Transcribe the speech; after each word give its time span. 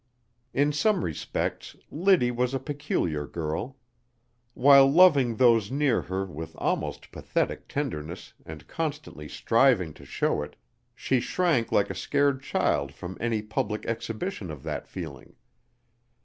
In 0.51 0.73
some 0.73 1.05
respects 1.05 1.75
Liddy 1.91 2.31
was 2.31 2.55
a 2.55 2.59
peculiar 2.59 3.27
girl. 3.27 3.77
While 4.55 4.91
loving 4.91 5.35
those 5.35 5.69
near 5.69 6.01
her 6.01 6.25
with 6.25 6.55
almost 6.57 7.11
pathetic 7.11 7.67
tenderness 7.67 8.33
and 8.43 8.67
constantly 8.67 9.29
striving 9.29 9.93
to 9.93 10.03
show 10.03 10.41
it, 10.41 10.55
she 10.95 11.19
shrank 11.19 11.71
like 11.71 11.91
a 11.91 11.93
scared 11.93 12.41
child 12.41 12.91
from 12.91 13.15
any 13.21 13.43
public 13.43 13.85
exhibition 13.85 14.49
of 14.49 14.63
that 14.63 14.87
feeling. 14.87 15.35